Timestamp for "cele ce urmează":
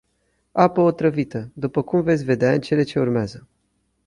2.61-3.47